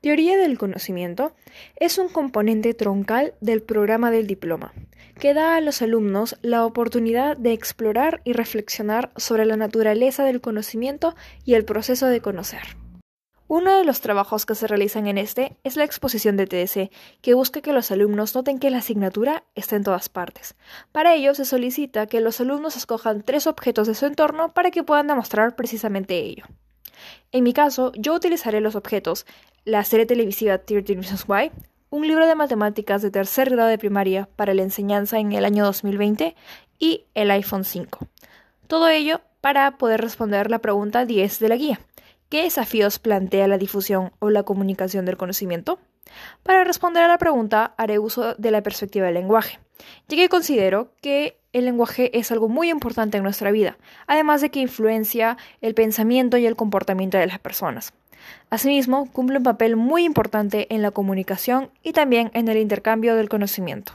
[0.00, 1.34] Teoría del conocimiento
[1.76, 4.72] es un componente troncal del programa del diploma,
[5.18, 10.40] que da a los alumnos la oportunidad de explorar y reflexionar sobre la naturaleza del
[10.40, 12.62] conocimiento y el proceso de conocer.
[13.48, 16.90] Uno de los trabajos que se realizan en este es la exposición de TDC,
[17.22, 20.54] que busca que los alumnos noten que la asignatura está en todas partes.
[20.92, 24.84] Para ello se solicita que los alumnos escojan tres objetos de su entorno para que
[24.84, 26.44] puedan demostrar precisamente ello.
[27.32, 29.26] En mi caso, yo utilizaré los objetos
[29.64, 31.50] la serie televisiva 13 Reasons Why,
[31.90, 35.64] un libro de matemáticas de tercer grado de primaria para la enseñanza en el año
[35.64, 36.34] 2020
[36.78, 38.06] y el iPhone 5.
[38.66, 41.80] Todo ello para poder responder la pregunta 10 de la guía.
[42.28, 45.78] ¿Qué desafíos plantea la difusión o la comunicación del conocimiento?
[46.42, 49.58] Para responder a la pregunta haré uso de la perspectiva del lenguaje,
[50.08, 54.50] ya que considero que el lenguaje es algo muy importante en nuestra vida, además de
[54.50, 57.92] que influencia el pensamiento y el comportamiento de las personas.
[58.50, 63.28] Asimismo, cumple un papel muy importante en la comunicación y también en el intercambio del
[63.28, 63.92] conocimiento.